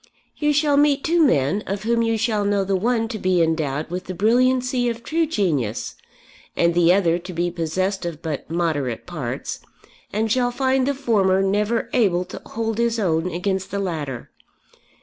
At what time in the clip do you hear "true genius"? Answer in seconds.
5.03-5.93